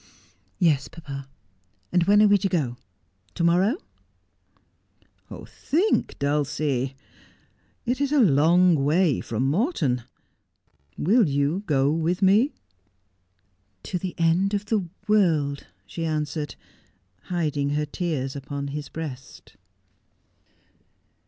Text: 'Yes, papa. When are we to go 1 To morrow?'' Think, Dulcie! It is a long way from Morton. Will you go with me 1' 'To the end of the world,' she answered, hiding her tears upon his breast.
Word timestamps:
'Yes, 0.57 0.87
papa. 0.87 1.29
When 2.05 2.23
are 2.23 2.27
we 2.27 2.39
to 2.39 2.49
go 2.49 2.69
1 2.69 2.77
To 3.35 3.43
morrow?'' 3.43 3.77
Think, 5.69 6.17
Dulcie! 6.17 6.95
It 7.85 8.01
is 8.01 8.11
a 8.11 8.19
long 8.19 8.83
way 8.83 9.21
from 9.21 9.45
Morton. 9.45 10.01
Will 10.97 11.29
you 11.29 11.61
go 11.67 11.91
with 11.91 12.23
me 12.23 12.47
1' 12.47 12.51
'To 13.83 13.97
the 13.99 14.15
end 14.17 14.55
of 14.55 14.65
the 14.65 14.89
world,' 15.07 15.67
she 15.85 16.03
answered, 16.03 16.55
hiding 17.25 17.69
her 17.77 17.85
tears 17.85 18.35
upon 18.35 18.69
his 18.69 18.89
breast. 18.89 19.55